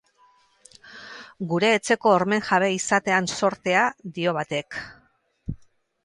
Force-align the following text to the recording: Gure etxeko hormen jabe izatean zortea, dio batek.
Gure 1.49 1.67
etxeko 1.79 2.13
hormen 2.13 2.41
jabe 2.47 2.69
izatean 2.77 3.29
zortea, 3.41 3.83
dio 4.17 4.33
batek. 4.39 4.79